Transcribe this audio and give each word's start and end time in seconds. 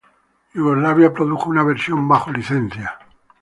Yugoslavia 0.55 1.13
produjo 1.13 1.47
una 1.47 1.61
versión 1.63 2.07
bajo 2.07 2.31
licencia. 2.31 2.97